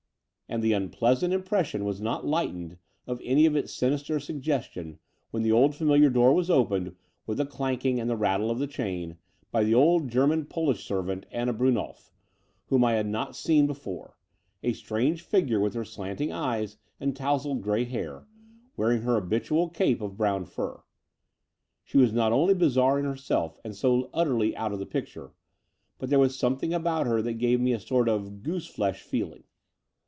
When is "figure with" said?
15.21-15.73